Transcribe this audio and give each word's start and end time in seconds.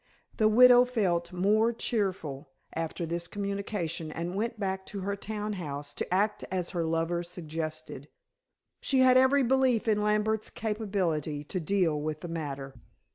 The 0.37 0.47
widow 0.47 0.83
felt 0.83 1.31
more 1.31 1.71
cheerful 1.71 2.49
after 2.73 3.05
this 3.05 3.27
communication, 3.27 4.09
and 4.11 4.33
went 4.33 4.59
back 4.59 4.83
to 4.87 5.01
her 5.01 5.15
town 5.15 5.53
house 5.53 5.93
to 5.93 6.11
act 6.11 6.43
as 6.49 6.71
her 6.71 6.83
lover 6.83 7.21
suggested. 7.21 8.07
She 8.81 9.01
had 9.01 9.15
every 9.15 9.43
belief 9.43 9.87
in 9.87 10.01
Lambert's 10.01 10.49
capability 10.49 11.43
to 11.43 11.59
deal 11.59 12.01
with 12.01 12.21
the 12.21 12.27
matter. 12.27 12.73